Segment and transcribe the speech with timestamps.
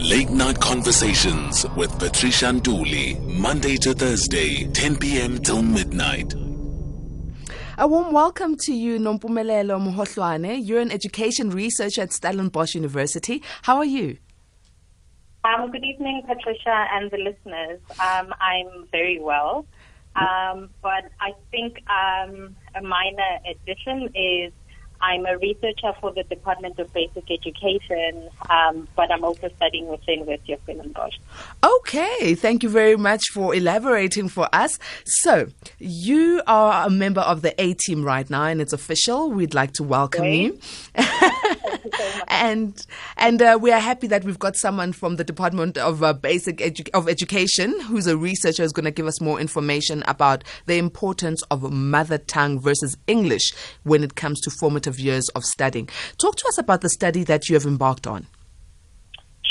[0.00, 5.38] Late Night Conversations with Patricia Nduli, Monday to Thursday, 10 p.m.
[5.38, 6.34] till midnight.
[7.78, 10.64] A warm welcome to you, Nompumelelo Mohohlwane.
[10.64, 13.42] You're an education researcher at Stellenbosch University.
[13.62, 14.18] How are you?
[15.42, 17.80] Um, good evening, Patricia and the listeners.
[17.98, 19.66] Um, I'm very well.
[20.14, 24.52] Um, but I think um, a minor addition is
[25.00, 30.04] I'm a researcher for the Department of Basic Education, um, but I'm also studying with
[30.06, 31.14] the University of Stellenbosch.
[31.64, 34.78] Okay, thank you very much for elaborating for us.
[35.04, 35.48] So,
[35.78, 39.30] you are a member of the A team right now, and it's official.
[39.30, 40.58] We'd like to welcome you.
[42.28, 42.86] and
[43.16, 46.58] and uh, we are happy that we've got someone from the Department of uh, Basic
[46.58, 50.76] Edu- of Education who's a researcher who's going to give us more information about the
[50.76, 53.52] importance of mother tongue versus English
[53.84, 55.88] when it comes to formative years of studying.
[56.18, 58.26] Talk to us about the study that you have embarked on.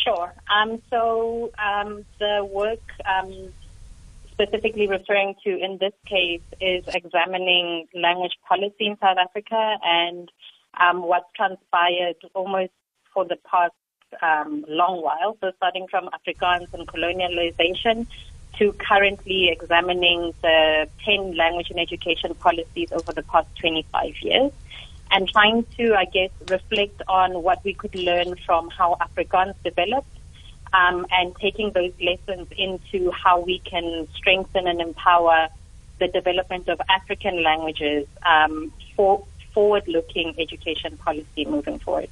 [0.03, 0.33] Sure.
[0.49, 3.53] Um, so um, the work um,
[4.31, 10.31] specifically referring to in this case is examining language policy in South Africa and
[10.79, 12.71] um, what's transpired almost
[13.13, 13.73] for the past
[14.21, 15.35] um, long while.
[15.41, 18.07] So starting from Afrikaans and colonialization
[18.59, 24.51] to currently examining the 10 language and education policies over the past 25 years
[25.11, 30.07] and trying to, I guess, reflect on what we could learn from how Afrikaans developed
[30.73, 35.47] um, and taking those lessons into how we can strengthen and empower
[35.99, 42.09] the development of African languages um, for forward-looking education policy moving forward.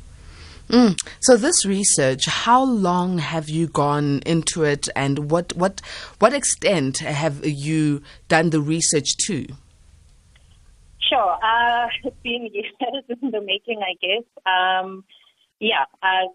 [0.70, 0.98] Mm.
[1.20, 5.80] So this research, how long have you gone into it, and what what
[6.18, 9.46] what extent have you done the research to?
[11.16, 11.40] Sure.
[11.40, 12.76] Uh, it's been years
[13.22, 14.28] in the making, I guess.
[14.46, 15.06] Um,
[15.60, 16.28] yeah, uh,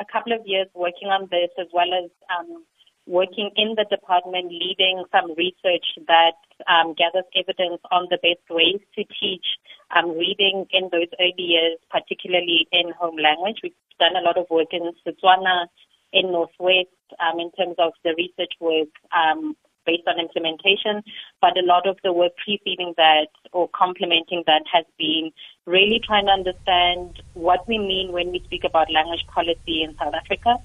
[0.00, 2.64] a couple of years working on this as well as um,
[3.06, 6.34] working in the department, leading some research that
[6.66, 9.46] um, gathers evidence on the best ways to teach
[9.94, 13.62] um, reading in those early years, particularly in home language.
[13.62, 15.70] We've done a lot of work in Setswana,
[16.12, 16.90] in Northwest,
[17.22, 19.54] um, in terms of the research work um,
[19.86, 21.02] based on implementation,
[21.40, 25.32] but a lot of the work preceding that or complementing that has been
[25.66, 30.14] really trying to understand what we mean when we speak about language policy in South
[30.14, 30.56] Africa.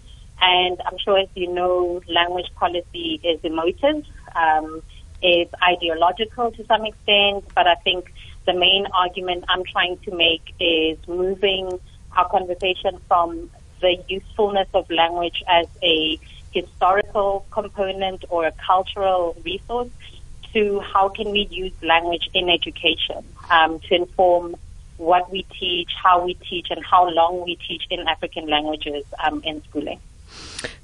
[0.42, 4.82] And I'm sure, as you know, language policy is emotive, um,
[5.22, 8.14] is ideological to some extent, but I think
[8.46, 11.80] the main argument I'm trying to make is moving
[12.16, 13.50] our conversation from
[13.82, 16.20] the usefulness of language as a
[16.52, 19.90] historical component or a cultural resource
[20.54, 24.56] to how can we use language in education um, to inform
[24.98, 29.42] what we teach, how we teach, and how long we teach in African languages um,
[29.46, 30.00] in schooling.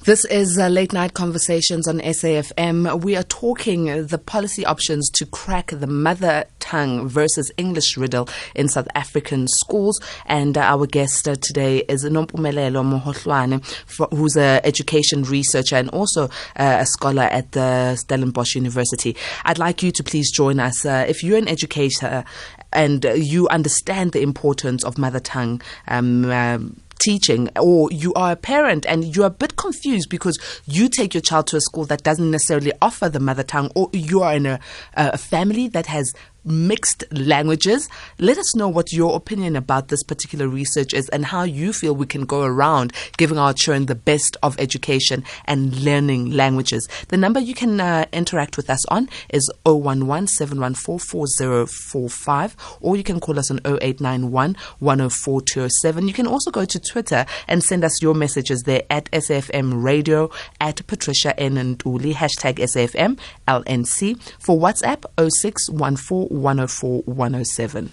[0.05, 3.01] This is uh, Late Night Conversations on SAFM.
[3.01, 8.67] We are talking the policy options to crack the mother tongue versus English riddle in
[8.67, 9.99] South African schools.
[10.27, 15.89] And uh, our guest uh, today is Nompumelelo Mohohlwane, for, who's an education researcher and
[15.89, 19.15] also uh, a scholar at the Stellenbosch University.
[19.43, 20.85] I'd like you to please join us.
[20.85, 22.25] Uh, if you're an educator
[22.71, 28.35] and you understand the importance of mother tongue, um, um, teaching or you are a
[28.35, 32.03] parent and you're a bit confused because you take your child to a school that
[32.03, 34.59] doesn't necessarily offer the mother tongue or you are in a,
[34.95, 36.13] a family that has
[36.45, 37.89] mixed languages.
[38.19, 41.95] Let us know what your opinion about this particular research is and how you feel
[41.95, 46.87] we can go around giving our children the best of education and learning languages.
[47.09, 53.03] The number you can uh, interact with us on is 011 714 4045 or you
[53.03, 56.07] can call us on 0891 104 207.
[56.07, 60.29] You can also go to Twitter and send us your messages there at SAFM Radio,
[60.59, 61.55] at Patricia N.
[61.55, 63.17] Nduli, hashtag SAFM
[63.47, 64.19] LNC.
[64.39, 67.91] For WhatsApp, 0614 104 107.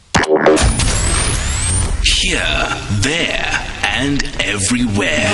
[2.04, 2.38] Here,
[3.00, 3.50] there,
[3.84, 5.32] and everywhere.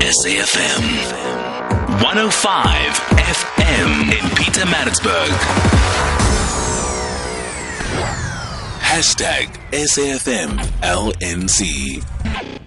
[0.00, 1.36] SAFM
[2.02, 5.30] 105 FM in Pietermaritzburg.
[8.80, 12.65] Hashtag SAFM LNC.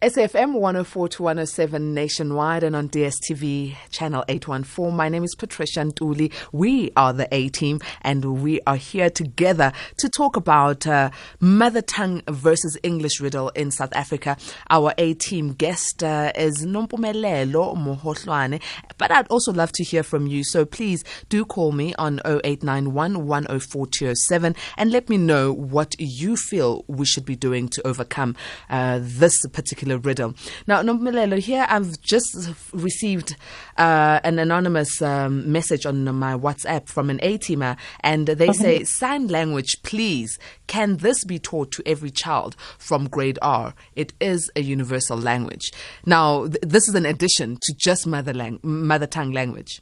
[0.00, 4.94] SAFM 104 to 107 nationwide and on DSTV channel 814.
[4.94, 6.32] My name is Patricia Ntuli.
[6.52, 11.10] We are the A team and we are here together to talk about uh,
[11.40, 14.36] mother tongue versus English riddle in South Africa.
[14.70, 18.62] Our A team guest uh, is Nompumelelo Mohohlwane,
[18.98, 20.44] but I'd also love to hear from you.
[20.44, 26.36] So please do call me on 0891 104 207 and let me know what you
[26.36, 28.36] feel we should be doing to overcome
[28.70, 30.34] uh, this particular particular riddle.
[30.66, 33.36] Now, Nompumelelo, here I've just received
[33.76, 39.28] uh, an anonymous um, message on my WhatsApp from an A-teamer, and they say, sign
[39.28, 40.38] language, please.
[40.66, 43.74] Can this be taught to every child from grade R?
[43.94, 45.72] It is a universal language.
[46.04, 49.80] Now, th- this is an addition to just mother, lang- mother tongue language.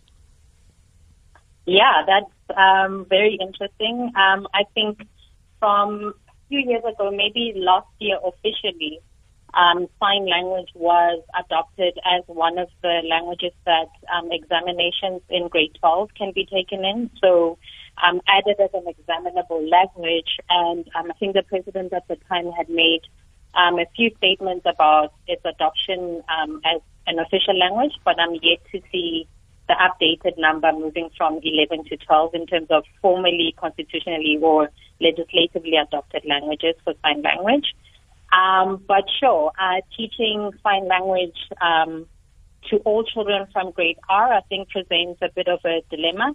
[1.67, 4.13] Yeah, that's um, very interesting.
[4.15, 5.01] Um, I think
[5.59, 9.01] from a few years ago, maybe last year officially,
[9.57, 15.77] um, sign language was adopted as one of the languages that um, examinations in grade
[15.81, 17.11] 12 can be taken in.
[17.23, 17.59] So
[18.05, 20.39] um, added as an examinable language.
[20.51, 23.01] And um, I think the president at the time had made
[23.55, 28.61] um, a few statements about its adoption um, as an official language, but I'm yet
[28.73, 29.27] to see
[29.69, 34.71] the updated number moving from 11 to 12 in terms of formally, constitutionally, or
[35.01, 37.75] legislatively adopted languages for sign language.
[38.33, 42.07] Um, but sure, uh, teaching sign language um,
[42.71, 46.35] to all children from grade R, I think, presents a bit of a dilemma.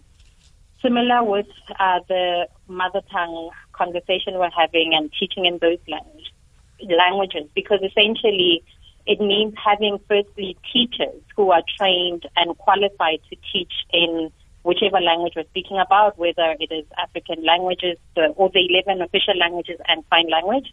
[0.81, 1.47] Similar with
[1.79, 6.33] uh, the mother tongue conversation we're having and teaching in those language,
[6.81, 8.63] languages, because essentially
[9.05, 14.31] it means having firstly teachers who are trained and qualified to teach in
[14.63, 19.77] whichever language we're speaking about, whether it is African languages or the 11 official languages
[19.87, 20.67] and sign language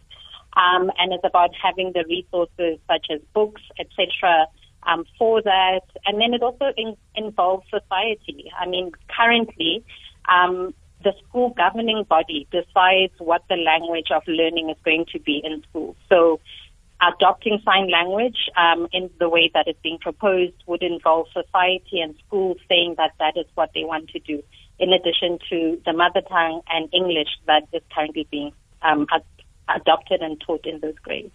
[0.53, 4.47] um, and it's about having the resources such as books, etc.,
[4.83, 5.81] um, for that.
[6.05, 8.51] And then it also in, involves society.
[8.57, 9.83] I mean, currently,
[10.27, 10.73] um,
[11.03, 15.63] the school governing body decides what the language of learning is going to be in
[15.69, 15.95] school.
[16.09, 16.39] So,
[17.01, 22.15] adopting sign language um, in the way that is being proposed would involve society and
[22.27, 24.43] schools saying that that is what they want to do,
[24.77, 28.51] in addition to the mother tongue and English that is currently being
[28.81, 29.07] um,
[29.75, 31.33] adopted and taught in those grades.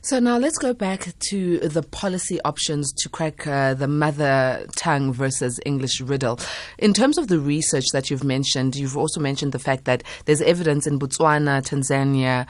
[0.00, 5.12] So now let's go back to the policy options to crack uh, the mother tongue
[5.12, 6.38] versus English riddle.
[6.78, 10.40] In terms of the research that you've mentioned, you've also mentioned the fact that there's
[10.40, 12.46] evidence in Botswana, Tanzania,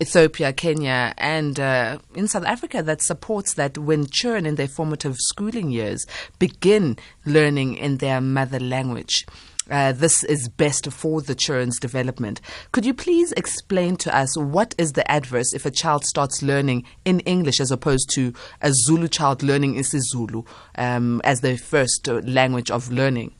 [0.00, 5.16] Ethiopia, Kenya, and uh, in South Africa that supports that when children in their formative
[5.18, 6.06] schooling years
[6.38, 9.24] begin learning in their mother language
[9.70, 12.40] uh, this is best for the children's development.
[12.72, 16.84] Could you please explain to us what is the adverse if a child starts learning
[17.04, 20.46] in English as opposed to a Zulu child learning in isiZulu
[20.76, 23.34] um, as their first uh, language of learning?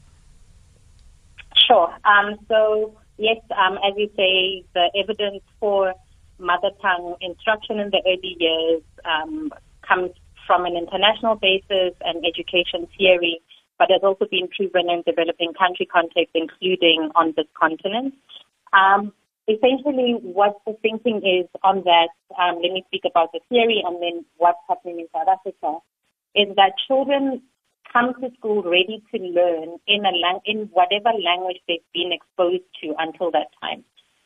[1.67, 1.93] Sure.
[2.05, 5.95] Um, so, yes, um, as you say, the evidence for
[6.39, 9.51] mother tongue instruction in the early years um,
[9.83, 10.11] comes
[10.47, 13.41] from an international basis and education theory
[13.79, 18.15] but has also been proven in developing country contexts, including on this continent.
[18.73, 19.13] Um,
[19.49, 24.01] essentially, what the thinking is on that, um, let me speak about the theory and
[24.03, 25.79] then what's happening in South Africa,
[26.35, 27.43] is that children
[27.93, 32.65] come to school ready to learn in a lang- in whatever language they've been exposed
[32.83, 33.85] to until that time.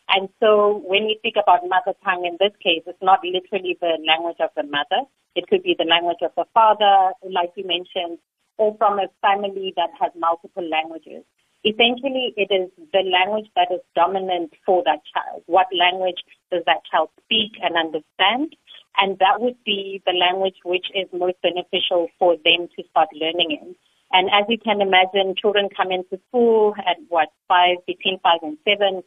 [0.09, 3.99] And so when we speak about mother tongue in this case, it's not literally the
[4.07, 5.07] language of the mother.
[5.37, 8.19] It could be the language of the father, like you mentioned,
[8.61, 11.25] or from a family that has multiple languages.
[11.65, 15.43] Essentially, it is the language that is dominant for that child.
[15.47, 16.21] What language
[16.53, 18.53] does that child speak and understand?
[19.01, 23.57] And that would be the language which is most beneficial for them to start learning
[23.57, 23.75] in.
[24.13, 28.59] And as you can imagine, children come into school at what, five, between five and
[28.69, 29.03] seven,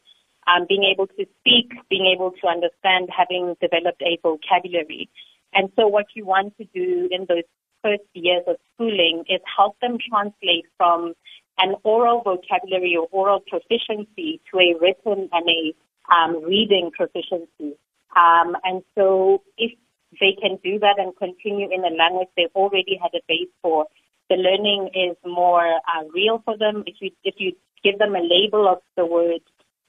[0.50, 5.08] um, being able to speak, being able to understand, having developed a vocabulary.
[5.52, 7.46] And so what you want to do in those
[7.84, 11.12] first years of schooling is help them translate from
[11.58, 15.62] an oral vocabulary or oral proficiency to a written and a
[16.12, 17.76] um, reading proficiency.
[18.16, 19.72] Um, and so if
[20.20, 23.86] they can do that and continue in a language they've already had a base for,
[24.30, 26.82] the learning is more uh, real for them.
[26.86, 27.52] If you if you
[27.84, 29.42] give them a label of the word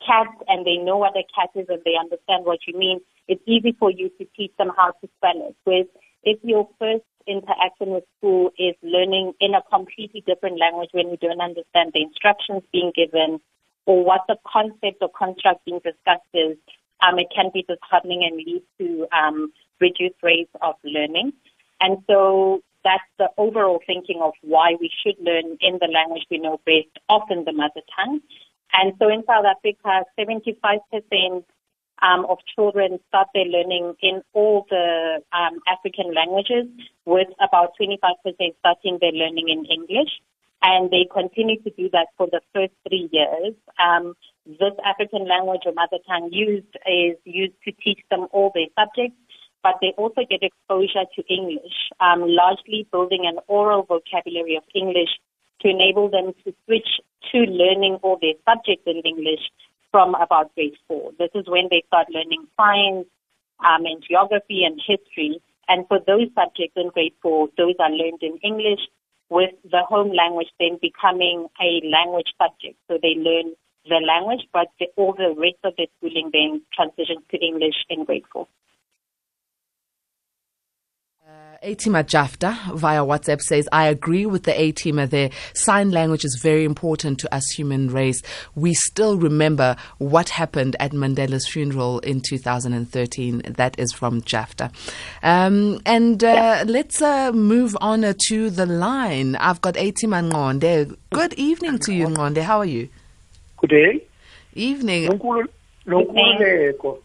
[0.05, 3.41] cat and they know what a cat is and they understand what you mean, it's
[3.47, 5.55] easy for you to teach them how to spell it.
[5.63, 5.87] Whereas
[6.23, 11.17] if your first interaction with school is learning in a completely different language when you
[11.17, 13.39] don't understand the instructions being given
[13.85, 16.57] or what the concept or construct being discussed is,
[17.01, 21.33] um, it can be disheartening and lead to um, reduced rates of learning.
[21.81, 26.37] And so that's the overall thinking of why we should learn in the language we
[26.37, 28.21] know best, often the mother tongue.
[28.73, 31.43] And so in South Africa, 75%
[32.01, 36.67] um, of children start their learning in all the um, African languages,
[37.05, 37.95] with about 25%
[38.59, 40.09] starting their learning in English.
[40.61, 43.53] And they continue to do that for the first three years.
[43.77, 48.67] Um, this African language or mother tongue used is used to teach them all their
[48.77, 49.17] subjects
[49.65, 55.09] but they also get exposure to English, um, largely building an oral vocabulary of English
[55.61, 59.41] to enable them to switch to learning all their subjects in English
[59.89, 61.13] from about grade four.
[61.17, 63.07] This is when they start learning science
[63.65, 65.41] um, and geography and history.
[65.67, 68.81] And for those subjects in grade four, those are learned in English
[69.29, 72.77] with the home language then becoming a language subject.
[72.87, 73.55] So they learn
[73.85, 78.05] the language, but the, all the rest of the schooling then transitions to English in
[78.05, 78.47] grade four.
[81.65, 85.31] A-teamer Jafta via WhatsApp says, I agree with the A-teamer there.
[85.55, 88.21] Sign language is very important to us human race.
[88.53, 93.41] We still remember what happened at Mandela's funeral in 2013.
[93.57, 94.69] That is from Jafta.
[95.23, 99.35] Um, and uh, let's uh, move on to the line.
[99.37, 100.95] I've got A-teamer Ngonde.
[101.11, 102.43] Good evening to you, Ngonde.
[102.43, 102.89] How are you?
[103.57, 104.03] Good day.
[104.53, 105.09] Evening.
[105.09, 106.99] Nonkululeko.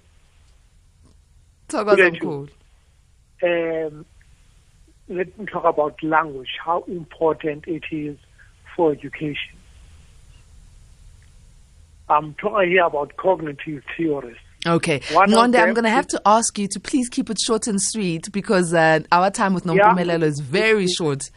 [1.69, 2.49] Thokoza
[3.43, 4.05] Um,
[5.11, 8.17] let me talk about language, how important it is
[8.77, 9.57] for education.
[12.09, 14.37] I'm talking here about cognitive theories.
[14.67, 15.01] Okay.
[15.01, 18.31] Ngonde, I'm going to have to ask you to please keep it short and sweet
[18.31, 20.27] because uh, our time with Nompumelelo yeah.
[20.27, 21.31] is very short.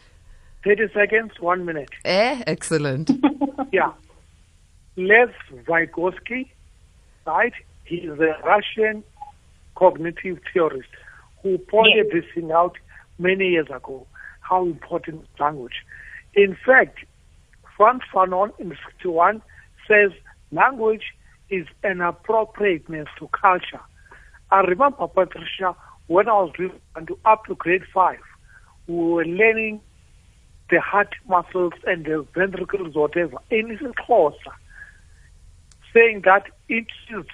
[0.62, 1.90] 30 seconds, one minute.
[2.04, 3.10] Eh, excellent.
[3.72, 3.92] yeah.
[4.96, 5.32] Lev
[5.66, 6.48] Vygotsky,
[7.26, 7.52] right?
[7.84, 9.02] He is a Russian
[9.74, 10.88] cognitive theorist
[11.42, 12.20] who pointed yeah.
[12.20, 12.76] this thing out
[13.18, 14.06] many years ago
[14.40, 15.84] how important language.
[16.34, 16.98] In fact,
[17.76, 19.42] Frantz Fanon in 61
[19.88, 20.10] says
[20.52, 21.14] language
[21.50, 23.80] is an appropriateness to culture.
[24.50, 25.74] I remember, Patricia,
[26.06, 26.52] when I was
[27.24, 28.20] up to grade five,
[28.86, 29.80] we were learning
[30.70, 34.52] the heart muscles and the ventricles, whatever, in Xhosa,
[35.92, 37.24] saying that it is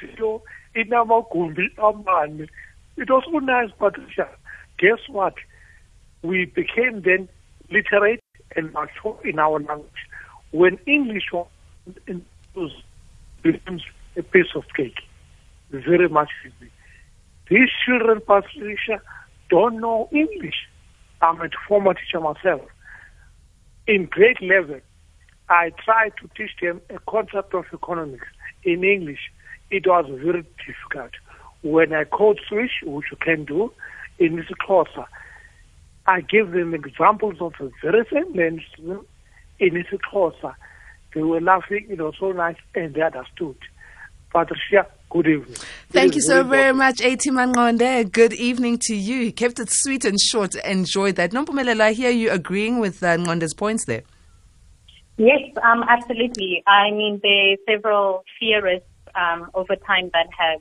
[0.76, 2.49] inamagumbi amane.
[2.96, 4.28] It was so nice, Patricia.
[4.78, 5.34] Guess what?
[6.22, 7.28] We became then
[7.70, 8.22] literate
[8.56, 9.90] and mature in our language.
[10.50, 11.46] When English was
[13.42, 13.82] becomes
[14.16, 15.00] a piece of cake,
[15.70, 16.30] very much.
[17.48, 19.00] These children, Patricia,
[19.48, 20.66] don't know English.
[21.22, 22.62] I'm a former teacher myself.
[23.86, 24.80] In grade level,
[25.48, 28.26] I tried to teach them a concept of economics
[28.64, 29.30] in English.
[29.70, 31.12] It was very difficult.
[31.62, 33.72] When I code switch, which you can do,
[34.18, 34.90] in this course,
[36.07, 39.04] I gave them examples of the very same language
[39.59, 40.54] in isiXhosa.
[41.14, 43.57] They were laughing, you know, so nice, and they understood.
[44.30, 45.57] Patricia, good evening.
[45.90, 48.12] Thank you so very much, A-teamer Ngonde.
[48.12, 49.16] Good evening to you.
[49.16, 50.54] You kept it sweet and short.
[50.54, 51.33] Enjoyed that.
[51.33, 54.02] Nompumelelo, I hear you agreeing with uh, Ngonde's points there.
[55.16, 56.62] Yes, um, absolutely.
[56.66, 60.61] I mean, there are several theorists um, over time that have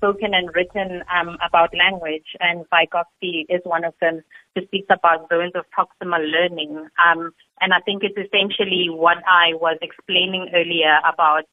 [0.00, 4.22] spoken and written um, about language, and Vygotsky is one of them
[4.54, 6.88] who speaks about zones of proximal learning.
[7.04, 11.44] Um, and I think it's essentially what I was explaining earlier about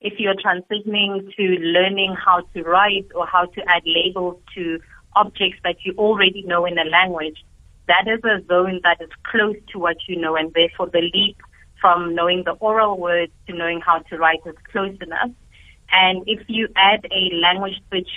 [0.00, 4.78] if you're transitioning to learning how to write or how to add labels to
[5.16, 7.44] objects that you already know in a language,
[7.88, 11.38] that is a zone that is close to what you know, and therefore the leap
[11.80, 15.30] from knowing the oral words to knowing how to write is close enough.
[15.92, 18.08] And if you add a language switch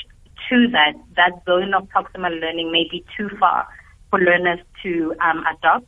[0.50, 3.68] to that, that zone of proximal learning may be too far
[4.10, 5.86] for learners to um, adopt.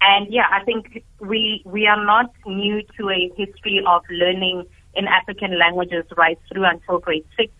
[0.00, 5.06] And yeah, I think we we are not new to a history of learning in
[5.08, 7.52] African languages right through until grade six.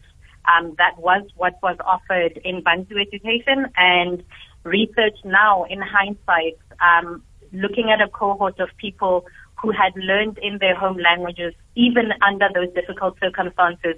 [0.52, 4.22] Um, that was what was offered in Bantu education, and
[4.64, 9.24] research now, in hindsight, um, looking at a cohort of people
[9.64, 13.96] who had learned in their home languages, even under those difficult circumstances,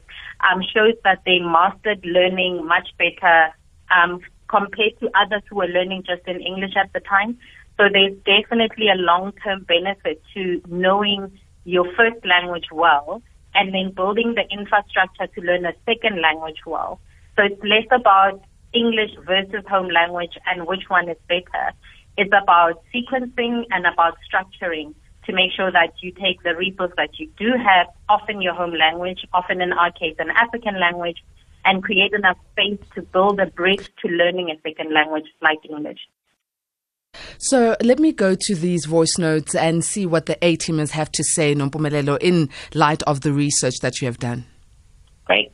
[0.48, 3.50] um, shows that they mastered learning much better
[3.90, 7.36] um, compared to others who were learning just in English at the time.
[7.76, 13.20] So there's definitely a long-term benefit to knowing your first language well
[13.56, 17.00] and then building the infrastructure to learn a second language well.
[17.34, 18.40] So it's less about
[18.72, 21.72] English versus home language and which one is better.
[22.16, 24.94] It's about sequencing and about structuring
[25.26, 28.74] to make sure that you take the resource that you do have, often your home
[28.74, 31.18] language, often in our case an African language,
[31.64, 35.98] and create enough space to build a bridge to learning a second language like English.
[37.38, 41.10] So let me go to these voice notes and see what the A teamers have
[41.12, 44.44] to say, Nompumelelo, in light of the research that you have done.
[45.24, 45.50] Great.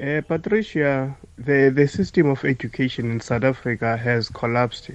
[0.00, 4.90] Uh, Patricia, the, the system of education in South Africa has collapsed.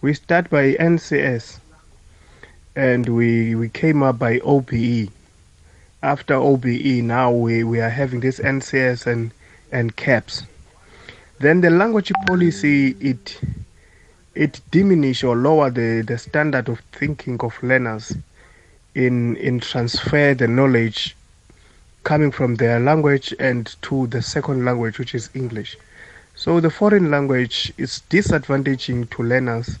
[0.00, 1.60] We start by NCS
[2.76, 5.10] and we, we came up by OBE.
[6.02, 9.32] After OBE, now we, we are having this NCS and,
[9.72, 10.42] and CAPS.
[11.38, 13.38] Then the language policy, it
[14.34, 18.16] it diminish or lower the, the standard of thinking of learners
[18.94, 21.16] in in transfer the knowledge
[22.02, 25.76] coming from their language and to the second language which is English.
[26.34, 29.78] So the foreign language is disadvantaging to learners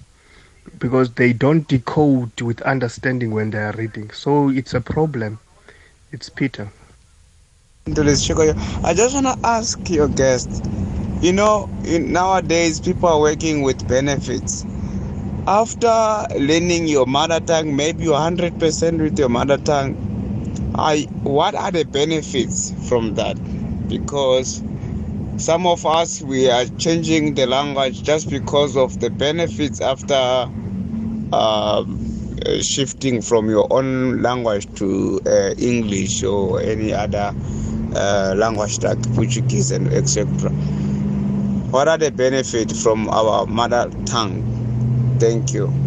[0.78, 4.10] because they don't decode with understanding when they are reading.
[4.10, 5.38] So it's a problem.
[6.12, 6.70] It's Peter.
[7.86, 10.64] I just want to ask your guest
[11.20, 14.64] you know, in, nowadays people are working with benefits.
[15.46, 19.96] After learning your mother tongue, maybe you're 100% with your mother tongue,
[20.74, 23.36] I, what are the benefits from that?
[23.88, 24.62] Because
[25.36, 30.48] some of us, we are changing the language just because of the benefits after
[31.32, 37.34] um, shifting from your own language to uh, English or any other
[37.94, 40.50] uh, language like Portuguese and etc.
[41.70, 45.16] What are the benefits from our mother tongue?
[45.18, 45.83] Thank you.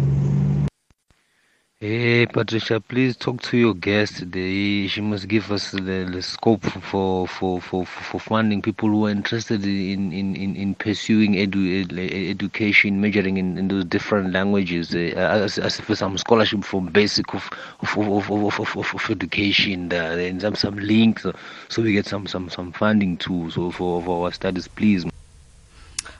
[1.80, 4.88] Hey Patricia, please talk to your guest today.
[4.88, 9.10] She must give us the, the scope for, for, for, for funding people who are
[9.10, 11.88] interested in, in, in, in pursuing edu,
[12.32, 14.92] education, majoring in, in those different languages.
[14.92, 17.48] Uh, as, as for some scholarship for basic of
[17.80, 21.26] of, of, of, of, of education, uh, and some some links,
[21.68, 23.52] so we get some some some funding too.
[23.52, 25.04] So for, for our studies, please.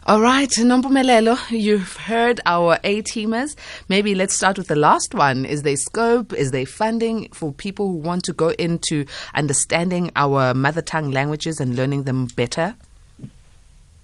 [0.08, 3.54] All right, Nompumelelo, you've heard our A teamers.
[3.90, 5.44] Maybe let's start with the last one.
[5.44, 6.32] Is there scope?
[6.32, 11.60] Is there funding for people who want to go into understanding our mother tongue languages
[11.60, 12.74] and learning them better?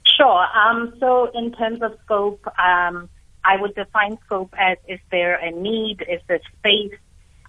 [0.04, 0.46] Sure.
[0.54, 3.08] Um, so, in terms of scope, um,
[3.42, 6.98] I would define scope as is there a need, is there space,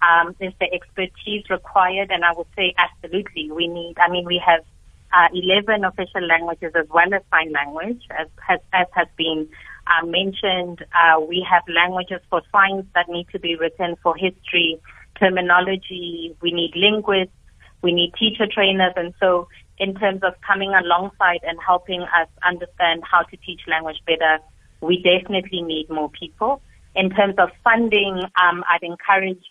[0.00, 2.10] um, is there expertise required?
[2.10, 3.98] And I would say absolutely we need.
[3.98, 4.64] I mean, we have
[5.12, 9.48] uh, 11 official languages as well as sign language, as has, as has been
[9.86, 10.84] uh, mentioned.
[10.94, 14.80] Uh, we have languages for signs that need to be written for history,
[15.18, 16.34] terminology.
[16.40, 17.34] We need linguists.
[17.82, 18.92] We need teacher trainers.
[18.96, 23.98] And so in terms of coming alongside and helping us understand how to teach language
[24.06, 24.38] better,
[24.80, 26.62] we definitely need more people.
[26.94, 29.42] In terms of funding, um, I'd encourage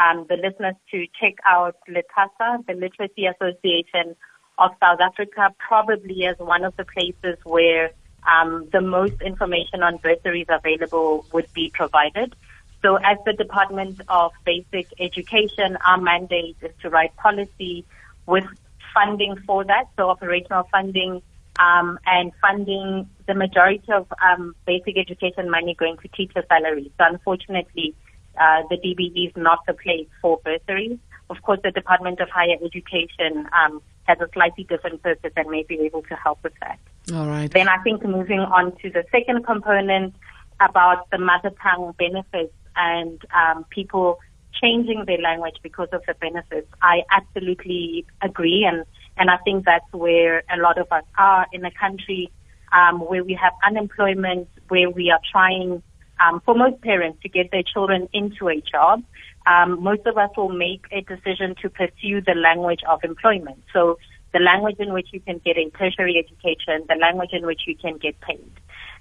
[0.00, 4.16] um, the listeners to check out LITASA, the Literacy Association
[4.58, 7.90] of South Africa probably as one of the places where
[8.30, 12.34] um, the most information on bursaries available would be provided.
[12.82, 17.84] So as the Department of Basic Education, our mandate is to write policy
[18.26, 18.44] with
[18.92, 21.22] funding for that, so operational funding
[21.58, 26.90] um, and funding the majority of um, basic education money going to teacher salaries.
[26.98, 27.94] So unfortunately,
[28.38, 30.98] uh, the DBE is not the place for bursaries.
[31.30, 35.62] Of course, the Department of Higher Education um, has a slightly different purpose and may
[35.62, 36.78] be able to help with that.
[37.14, 37.50] All right.
[37.50, 40.14] Then I think moving on to the second component
[40.60, 44.18] about the mother tongue benefits and um, people
[44.60, 48.64] changing their language because of the benefits, I absolutely agree.
[48.64, 48.84] And,
[49.16, 52.30] and I think that's where a lot of us are in a country
[52.72, 55.82] um, where we have unemployment, where we are trying,
[56.20, 59.02] um, for most parents, to get their children into a job
[59.46, 63.62] um, most of us will make a decision to pursue the language of employment.
[63.72, 63.98] So
[64.32, 67.76] the language in which you can get a tertiary education, the language in which you
[67.76, 68.50] can get paid.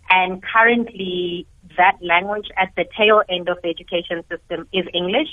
[0.10, 5.30] And currently, that language at the tail end of the education system is English.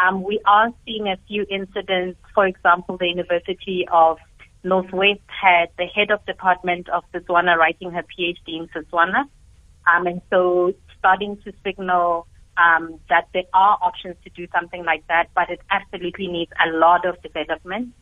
[0.00, 2.18] Um, we are seeing a few incidents.
[2.34, 4.18] For example, the University of
[4.62, 9.28] Northwest had the head of department of Setswana writing her PhD in Setswana.
[9.86, 15.06] Um, and so starting to signal um, that there are options to do something like
[15.08, 17.92] that, but it absolutely needs a lot of development.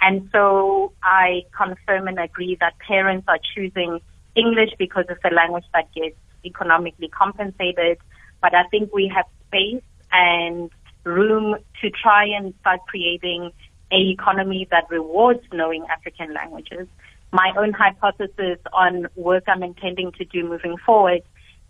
[0.00, 4.00] And so I confirm and agree that parents are choosing
[4.34, 7.98] English because it's a language that gets economically compensated.
[8.42, 10.70] But I think we have space and
[11.04, 13.52] room to try and start creating
[13.92, 16.88] a economy that rewards knowing African languages.
[17.32, 21.22] My own hypothesis on work I'm intending to do moving forward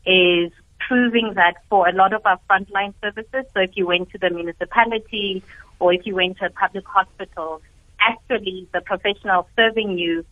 [0.07, 0.52] is
[0.88, 4.31] proving that for a lot of our frontline services, so if you went to the
[4.31, 5.42] municipality
[5.79, 7.61] or if you went to a public hospital,
[8.01, 10.25] actually the professional serving you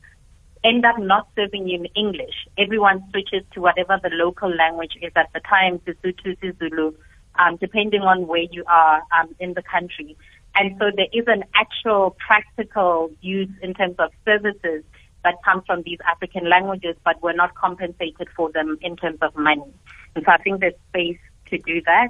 [0.65, 2.47] end up not serving you in English.
[2.57, 6.95] Everyone switches to whatever the local language is at the time, Sesotho, Zulu,
[7.39, 10.17] um, depending on where you are um, in the country.
[10.55, 14.85] And so there is an actual practical use in terms of services
[15.25, 19.35] that come from these African languages, but we're not compensated for them in terms of
[19.37, 19.73] money.
[20.15, 21.19] And so I think there's space
[21.51, 22.09] to do that.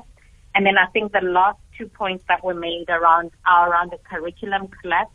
[0.54, 3.98] And then I think the last two points that were made around are around the
[3.98, 5.14] curriculum collapse.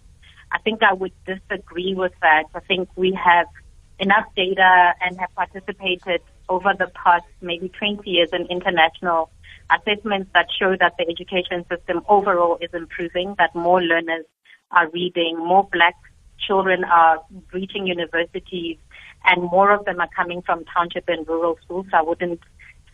[0.51, 2.45] I think I would disagree with that.
[2.55, 3.47] I think we have
[3.99, 9.29] enough data and have participated over the past maybe 20 years in international
[9.69, 14.25] assessments that show that the education system overall is improving, that more learners
[14.71, 15.95] are reading, more black
[16.39, 17.21] children are
[17.51, 18.77] reaching universities,
[19.25, 21.85] and more of them are coming from township and rural schools.
[21.91, 22.39] So I wouldn't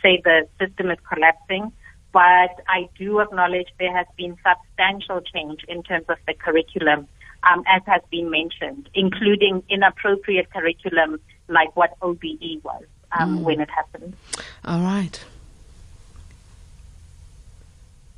[0.04, 1.72] say the system is collapsing,
[2.12, 7.08] but I do acknowledge there has been substantial change in terms of the curriculum,
[7.44, 12.84] um, as has been mentioned, including inappropriate curriculum like what OBE was
[13.18, 13.42] um, mm.
[13.42, 14.16] when it happened.
[14.66, 15.24] All right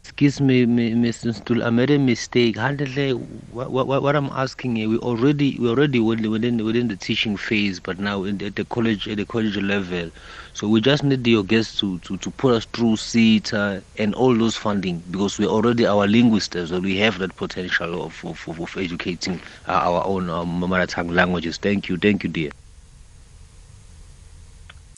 [0.06, 1.34] excuse me, Mr.
[1.34, 2.58] Stool, I made a mistake.
[2.58, 7.80] What, what, what I'm asking you, we already we already within within the teaching phase,
[7.80, 10.12] but now in the, at the college at the college level.
[10.54, 14.36] So we just need your guests to, to, to put us through SETA and all
[14.36, 18.60] those funding because we're already our linguists, so we have that potential of of, of,
[18.60, 21.58] of educating our own um, mother tongue languages.
[21.58, 22.52] Thank you, thank you, dear.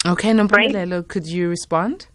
[0.05, 2.07] Okay, Nompumelelo, could you respond?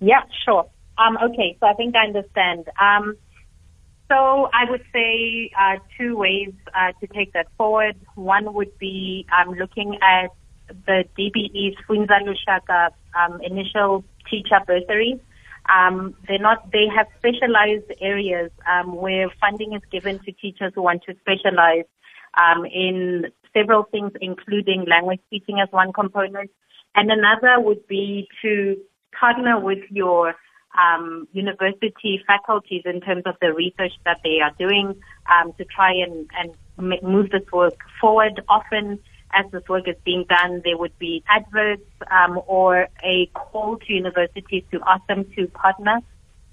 [0.00, 0.68] Yeah, sure.
[0.98, 2.68] Um, okay, so I think I understand.
[2.80, 3.16] Um,
[4.08, 7.96] so I would say uh, two ways uh, to take that forward.
[8.14, 10.30] One would be um, looking at
[10.86, 15.18] the DBE's Funza Lushaka um, initial teacher bursaries.
[15.72, 20.82] Um, they're not, they have specialized areas um, where funding is given to teachers who
[20.82, 21.86] want to specialize
[22.36, 26.50] um, in several things, including language teaching as one component.
[26.94, 28.76] And another would be to
[29.18, 30.34] partner with your
[30.78, 35.92] um, university faculties in terms of the research that they are doing um, to try
[35.92, 38.40] and, and move this work forward.
[38.48, 38.98] Often,
[39.32, 43.92] as this work is being done, there would be adverts um, or a call to
[43.92, 46.00] universities to ask them to partner.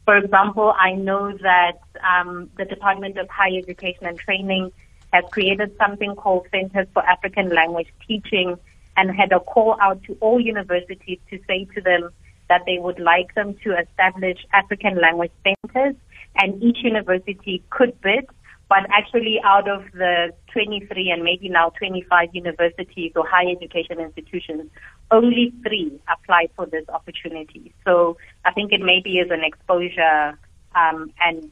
[0.06, 4.72] For example, I know that um, the Department of Higher Education and Training
[5.14, 8.58] has created something called Centers for African Language Teaching
[8.98, 12.10] and had a call out to all universities to say to them,
[12.52, 15.96] that they would like them to establish African language centers,
[16.36, 18.26] and each university could bid.
[18.68, 24.70] But actually, out of the 23 and maybe now 25 universities or higher education institutions,
[25.12, 27.74] only three applied for this opportunity.
[27.86, 30.38] So I think it maybe is an exposure
[30.76, 31.50] um, and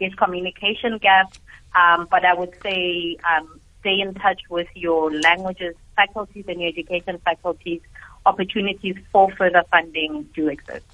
[0.00, 1.32] guess communication gap.
[1.76, 6.70] Um, but I would say um, stay in touch with your languages faculties and your
[6.70, 7.82] education faculties
[8.26, 10.84] opportunities for further funding do exist.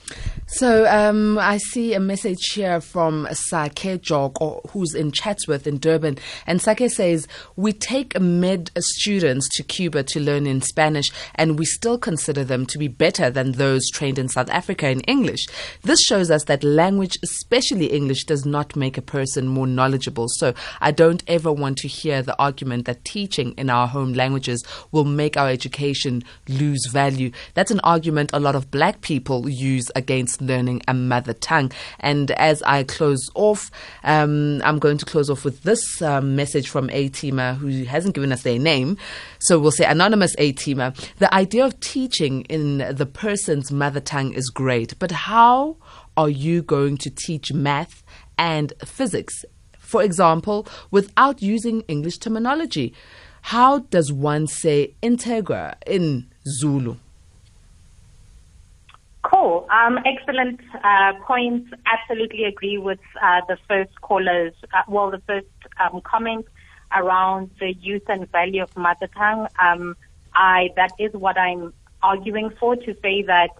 [0.48, 4.38] So um, I see a message here from Sake Jog,
[4.70, 6.18] who's in Chatsworth in Durban.
[6.46, 11.64] And Sake says, We take med students to Cuba to learn in Spanish, and we
[11.64, 15.46] still consider them to be better than those trained in South Africa in English.
[15.82, 20.28] This shows us that language, especially English, does not make a person more knowledgeable.
[20.28, 24.64] So I don't ever want to hear the argument that teaching in our home languages
[24.92, 27.32] will make our education lose value.
[27.54, 31.72] That's an argument a lot of black people use against learning a mother tongue.
[32.00, 33.70] And as I close off,
[34.04, 38.14] um, I'm going to close off with this um, message from A Teamer, who hasn't
[38.14, 38.96] given us their name.
[39.38, 40.94] So we'll say anonymous A Teamer.
[41.18, 45.76] The idea of teaching in the person's mother tongue is great, but how
[46.16, 48.02] are you going to teach math
[48.38, 49.44] and physics,
[49.78, 52.94] for example, without using English terminology?
[53.42, 56.96] How does one say integra in Zulu?
[59.26, 59.66] Cool.
[59.70, 61.68] Um, excellent uh, points.
[61.84, 64.52] Absolutely agree with uh, the first callers.
[64.72, 65.46] Uh, well, the first
[65.80, 66.46] um, comment
[66.94, 69.48] around the use and value of mother tongue.
[69.60, 69.96] Um,
[70.32, 73.50] I that is what I'm arguing for to say that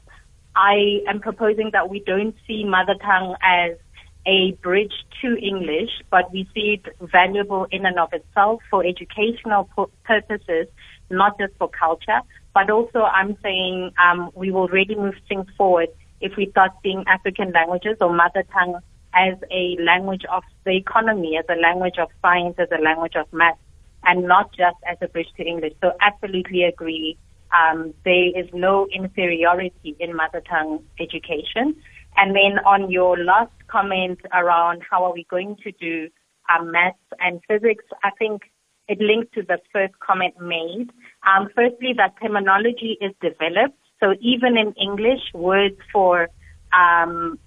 [0.55, 3.77] I am proposing that we don't see mother tongue as
[4.25, 9.69] a bridge to English, but we see it valuable in and of itself for educational
[10.05, 10.69] purposes,
[11.11, 12.21] not just for culture.
[12.57, 15.89] But also, I'm saying um, we will really move things forward
[16.23, 18.81] if we start seeing African languages or mother tongue
[19.13, 23.31] as a language of the economy, as a language of science, as a language of
[23.31, 23.59] math,
[24.05, 25.75] and not just as a bridge to English.
[25.83, 27.19] So, absolutely agree.
[27.53, 31.77] Um, there is no inferiority in mother tongue education.
[32.17, 36.09] And then on your last comment around how are we going to do
[36.49, 38.45] um, maths and physics, I think
[38.89, 40.91] it links to the first comment made.
[41.27, 43.79] Um, firstly, that terminology is developed.
[44.01, 46.29] So even in English, words for,
[46.73, 47.39] um,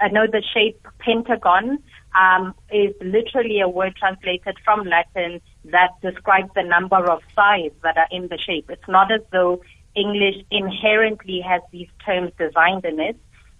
[0.00, 1.78] I know the shape pentagon
[2.14, 7.96] um, is literally a word translated from Latin that describes the number of sides that
[7.96, 8.70] are in the shape.
[8.70, 9.60] It's not as though
[9.94, 13.16] English inherently has these terms designed in it.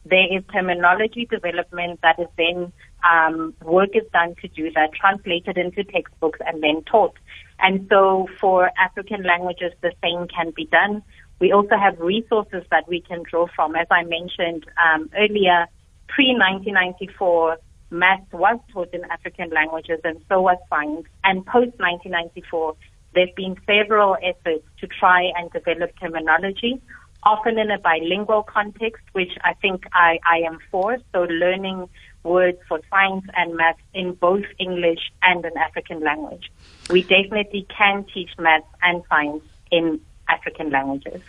[0.07, 2.72] There is terminology development that is then
[3.08, 7.16] um, work is done to do that, translated into textbooks and then taught.
[7.60, 11.02] And so for African languages, the same can be done.
[11.40, 13.76] We also have resources that we can draw from.
[13.76, 15.66] As I mentioned um, earlier,
[16.08, 17.56] pre-1994,
[17.90, 21.06] math was taught in African languages and so was science.
[21.22, 22.76] And post-1994,
[23.14, 26.80] there have been several efforts to try and develop terminology,
[27.24, 30.98] often in a bilingual context, which I think I, I am for.
[31.12, 31.88] So learning
[32.22, 36.50] words for science and maths in both English and an African language.
[36.90, 41.22] We definitely can teach maths and science in African languages.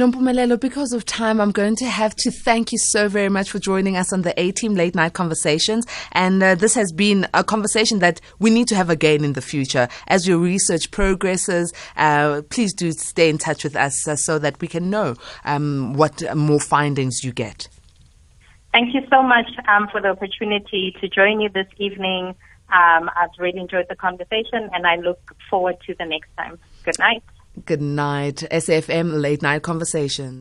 [0.00, 3.58] Nompumelelo, because of time, I'm going to have to thank you so very much for
[3.58, 5.86] joining us on the A Team Late Night Conversations.
[6.12, 9.42] And uh, this has been a conversation that we need to have again in the
[9.42, 9.88] future.
[10.08, 14.58] As your research progresses, uh, please do stay in touch with us uh, so that
[14.62, 17.68] we can know um, what more findings you get.
[18.72, 22.34] Thank you so much um, for the opportunity to join you this evening.
[22.72, 26.58] Um, I've really enjoyed the conversation and I look forward to the next time.
[26.84, 27.22] Good night.
[27.64, 28.44] Good night.
[28.50, 30.40] SFM Late Night Conversation.